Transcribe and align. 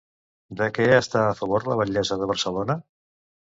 De 0.61 0.69
què 0.77 0.87
està 1.01 1.21
a 1.27 1.35
favor 1.41 1.67
la 1.73 1.79
batllessa 1.83 2.19
de 2.25 2.33
Barcelona? 2.35 2.81